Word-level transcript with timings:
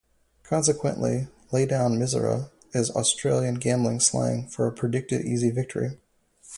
Consequently, 0.41 1.27
'lay 1.51 1.67
down 1.67 1.99
misere' 1.99 2.49
is 2.73 2.89
Australian 2.89 3.59
gambling 3.59 3.99
slang 3.99 4.47
for 4.47 4.65
a 4.65 4.71
predicted 4.71 5.23
easy 5.27 5.51
victory. 5.51 5.99